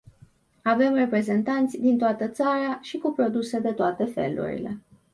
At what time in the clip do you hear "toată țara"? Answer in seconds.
1.97-2.79